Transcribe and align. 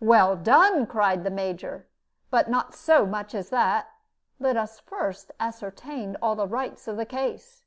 "Well 0.00 0.34
done!" 0.34 0.86
cried 0.88 1.22
the 1.22 1.30
Major; 1.30 1.86
"but 2.30 2.50
not 2.50 2.74
so 2.74 3.06
much 3.06 3.32
as 3.32 3.50
that. 3.50 3.86
Let 4.40 4.56
us 4.56 4.80
first 4.80 5.30
ascertain 5.38 6.16
all 6.20 6.34
the 6.34 6.48
rights 6.48 6.88
of 6.88 6.96
the 6.96 7.06
case. 7.06 7.62